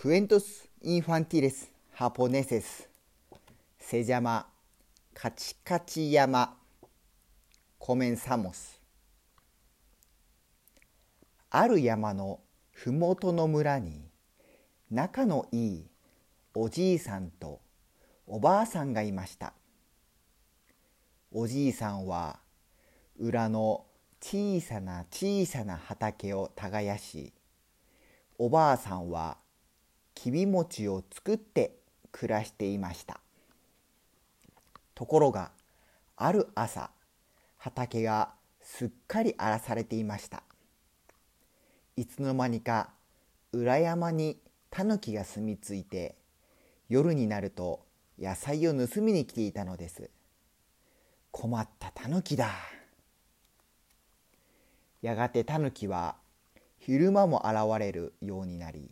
[0.00, 2.88] クエントス・インファンティレス・ハポネセス・
[3.80, 4.46] セジャマ・
[5.12, 6.54] カチカチ山・
[7.80, 8.80] コメンサモス
[11.50, 12.38] ある山の
[12.70, 14.08] ふもとの村に
[14.88, 15.86] 仲のいい
[16.54, 17.60] おじいさんと
[18.24, 19.52] おばあさんがいました
[21.32, 22.38] おじいさんは
[23.18, 23.84] 裏の
[24.20, 27.32] 小さな小さな畑を耕し
[28.38, 29.38] おばあさんは
[30.20, 31.76] きび餅を作って
[32.10, 33.20] 暮らしていました。
[34.96, 35.52] ところが
[36.16, 36.90] ある朝
[37.56, 40.42] 畑がすっかり荒らされていました。
[41.96, 42.90] いつの間にか
[43.52, 44.40] 裏山に
[44.70, 46.16] タヌキが住み着いて
[46.88, 47.86] 夜になると
[48.18, 50.10] 野菜を盗みに来ていたのです。
[51.30, 52.50] 困ったタヌキだ。
[55.00, 56.16] やがてタヌキは
[56.80, 58.90] 昼間も現れるようになり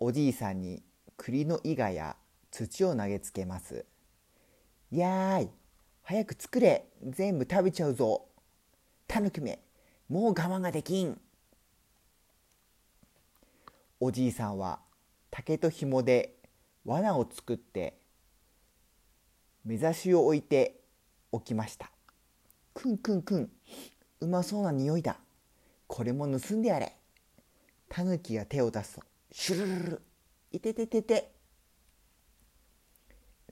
[0.00, 0.84] おじいさんに
[1.16, 2.16] 栗の伊賀や
[2.52, 3.84] 土を投げつけます。
[4.92, 5.48] やーい
[6.02, 8.26] 早く作れ全部食べちゃうぞ。
[9.08, 9.58] タヌキめ
[10.08, 11.20] もう我慢ができん。
[13.98, 14.78] おじいさんは
[15.32, 16.36] 竹と紐で
[16.84, 17.98] 罠を作って
[19.64, 20.76] 目指しを置いて
[21.32, 21.90] おきました。
[22.72, 23.50] くんくんくん
[24.20, 25.18] うまそうな匂いだ。
[25.88, 26.94] これも盗んでやれ。
[27.88, 30.02] タヌキが手を出すとシュルルル
[30.52, 31.32] いてててて。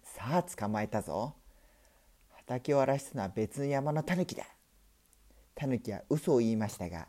[0.02, 1.34] さあ捕まえたぞ。
[2.30, 4.44] 畑を荒らしたのは別の山のタヌキだ。
[5.54, 7.08] タヌキは嘘を言いましたが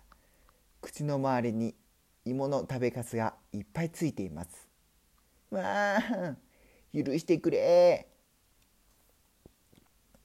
[0.81, 1.75] 口の周りに
[2.25, 4.67] 芋の食べかすがいっぱいついています。
[5.51, 6.35] わあ
[6.93, 8.07] 許してくれ。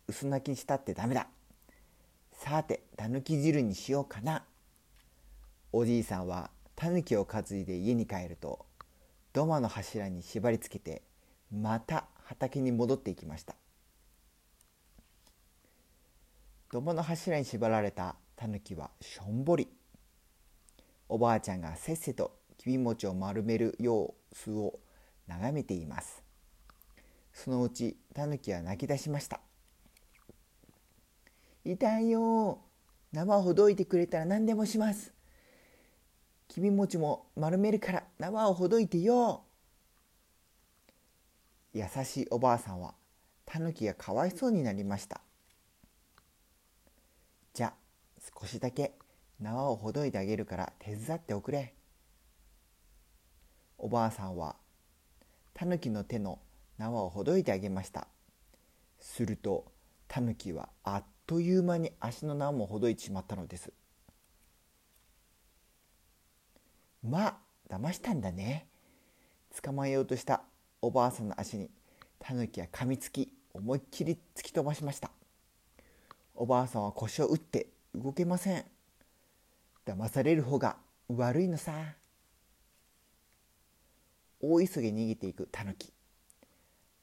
[0.08, 1.28] 薄泣きしたってダメだ。
[2.32, 4.44] さてたぬき汁にしようかな。
[5.72, 8.66] おじいさんはたぬきを担いで家に帰ると
[9.32, 11.02] 土間の柱に縛り付けて
[11.50, 13.54] また畑に戻っていきました。
[16.70, 19.68] 土間の柱に縛られたたぬきはしょんぼり。
[21.08, 24.80] おばあちゃんがせっせときび餅を丸める様子を
[25.26, 26.22] 眺めています。
[27.32, 29.40] そのうちたぬきは泣き出しました
[31.64, 32.60] 痛いよ
[33.12, 35.12] 縄をほどいてくれたら何でもします。
[36.52, 39.44] きび餅も丸めるから縄をほどいてよ。
[41.72, 42.92] 優しいおばあさんは
[43.46, 45.22] たぬきがかわいそうになりました。
[47.54, 47.74] じゃあ
[48.38, 48.92] 少しだけ
[49.40, 51.72] 縄をほどいてあげるから手伝っておくれ。
[53.78, 54.56] おばあさんは
[55.54, 56.38] たぬきの手の
[56.76, 58.08] 縄をほどいてあげました。
[59.00, 59.72] すると
[60.06, 63.72] たぬきはあっという間に足の縄もほどいてしまったのです。
[67.02, 67.36] まあ
[67.68, 68.66] 騙したんだね。
[69.62, 70.42] 捕まえようとした
[70.80, 71.70] おばあさんの足に
[72.18, 75.10] タヌキは噛みつき思いっきり突き飛ばしました。
[76.34, 78.64] おばあさんは腰を打って動けません。
[79.84, 80.76] 騙される方が
[81.08, 81.72] 悪いのさ。
[84.40, 85.92] 大急ぎ逃げていくタヌキ。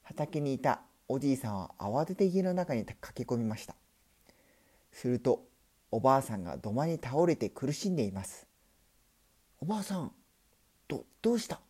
[0.02, 3.74] 畑にいたおじいさんは慌てて家の中に駆け込みました。
[4.92, 5.44] すると
[5.90, 8.49] おばあさんが土間に倒れて苦しんでいます。
[9.62, 10.10] おばあさん
[10.88, 11.60] どどうした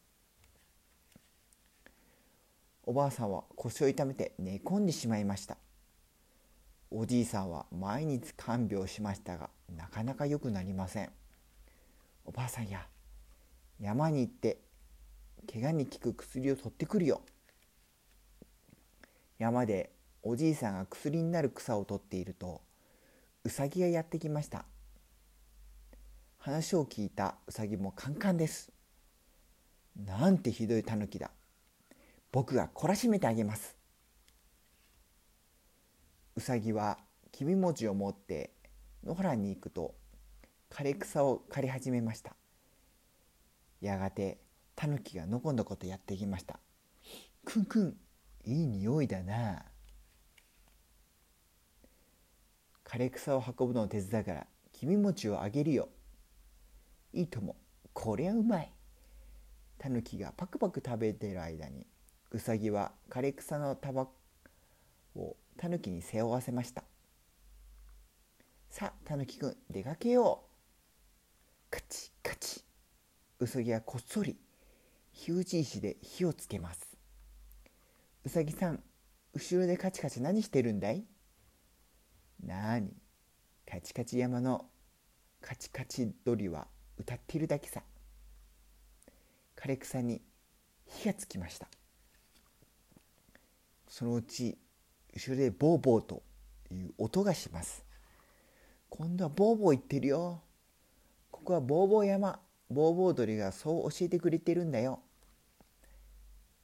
[2.85, 5.57] おばあさんは腰を痛めて寝込んでしまいました
[6.93, 11.11] おじいさんは毎日看病しましたがなかなか良くなりません
[12.25, 12.87] おばあさんや
[13.81, 14.59] 山に行って
[15.53, 17.23] 怪我に効く薬を取ってくるよ
[19.41, 19.91] 山で
[20.23, 22.61] おじいさんが薬になる草を取っていると
[23.43, 24.65] うさぎがやってきました
[26.43, 28.73] 話を聞いたうさぎもカンカンです。
[29.95, 31.31] なんてひどいタヌキだ。
[32.33, 33.77] 僕が懲らしめてあげます。
[36.37, 36.97] うさぎは
[37.31, 38.55] きび餅を持って
[39.05, 39.95] 野原に行くと
[40.71, 42.35] 枯れ草を刈り始めました。
[43.83, 44.41] やがて
[44.75, 46.59] タヌキがのこのことやってきました。
[47.45, 47.97] くんくん
[48.47, 49.67] いい匂いだな。
[52.83, 55.91] 枯れ草を運ぶのを手伝うからきび餅をあげるよ。
[57.13, 57.57] いいとも。
[57.93, 58.73] こりゃうまい。
[59.79, 61.87] タヌキがパクパク食べてる間に
[62.33, 64.09] ウサギは枯れ草の束
[65.17, 66.85] をタヌキに背負わせました。
[68.69, 71.71] さあタヌキくん出かけよう。
[71.71, 72.63] カチカチ。
[73.39, 74.37] ウサギはこっそり
[75.13, 76.97] 火打ち石で火をつけます。
[78.25, 78.83] うさぎさん
[79.35, 81.05] 後ろでカチカチ何してるんだい？
[82.45, 82.93] なに。
[83.67, 84.67] カチカチ山の
[85.41, 86.69] カチカチ鳥は
[87.01, 87.83] 歌っているだけさ。
[89.57, 90.21] 枯れ草に
[90.87, 91.67] 火がつきました。
[93.89, 94.59] そのうち
[95.15, 96.23] 後ろでボーボーと
[96.71, 97.85] いう音がします。
[98.91, 100.43] 今度はボーボー言ってるよ。
[101.31, 102.39] ここはボーボー山。
[102.71, 105.01] ボーボー鳥がそう教えてくれてるんだよ。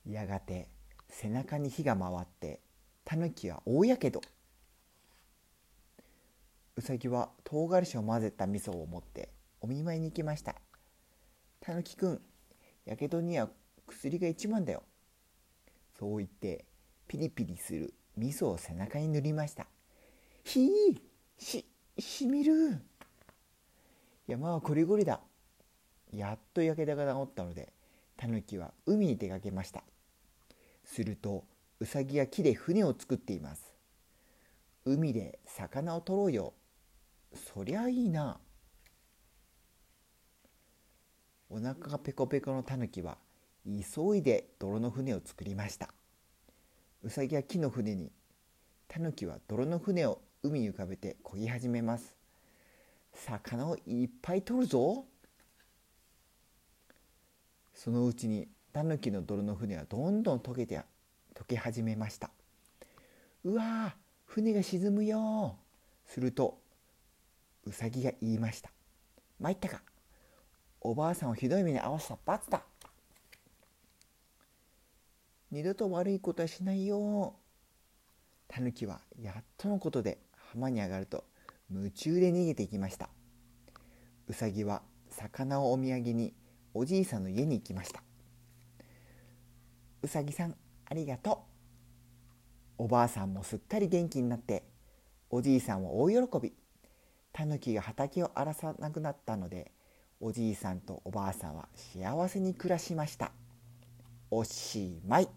[0.08, 0.68] やがて
[1.08, 2.60] 背中に火が回って
[3.04, 4.20] タヌキは大やけど。
[6.76, 9.30] うさぎは唐辛子を混ぜた味噌を持って
[9.60, 10.56] お見舞いに行きました。
[11.60, 12.20] たぬきくん
[12.84, 13.48] やけどには
[13.86, 14.82] 薬が一番だよ。
[15.98, 16.64] そう言って
[17.08, 19.66] ピリピリする味噌を背中に塗りました。
[20.44, 21.00] ひー
[21.38, 21.64] し
[21.98, 22.80] しみる。
[24.26, 25.20] 山はこりごりだ。
[26.12, 27.72] やっとやけどが治ったので
[28.16, 29.82] タヌキは海に出かけました。
[30.84, 31.44] すると
[31.80, 33.72] ウサギが木で船を作っています。
[34.84, 36.54] 海で魚を取ろうよ。
[37.34, 38.38] そりゃいいな。
[41.56, 43.16] お腹がペコペコのタヌキは
[43.64, 45.88] 急いで泥の船を作りました。
[47.02, 48.12] うさぎは木の船に
[48.86, 52.14] タヌキは泥の船を海に浮かべて漕ぎ始めます。
[53.14, 55.06] 魚をいっぱい取るぞ。
[57.72, 60.78] そのうちにタヌキの泥の船はどんどん溶けて
[61.34, 62.28] 溶け始めました。
[63.44, 65.56] うわ船が沈むよ
[66.04, 66.58] すると
[67.64, 68.70] うさぎが言いました。
[69.40, 69.80] 参ったか。
[70.88, 72.18] おばあさんをひどい目に遭わせた。
[72.24, 72.62] 罰だ
[75.50, 77.34] 二度と悪いことはしないよ
[78.46, 80.18] タヌキはやっとのことで
[80.52, 81.24] 浜に上がると
[81.72, 83.08] 夢中で逃げていきました。
[84.28, 86.32] うさぎは魚をお土産に
[86.72, 88.00] おじいさんの家に行きました。
[90.02, 90.54] うさぎさん
[90.88, 91.46] ありがと
[92.78, 92.84] う。
[92.84, 94.62] おばあさんもすっかり元気になって
[95.30, 96.52] おじいさんは大喜び。
[97.32, 99.72] タヌキが畑を荒らさなくなったので
[100.18, 103.32] おじいさんとおばあさんは幸せに暮らしました。
[104.30, 105.28] おしまい。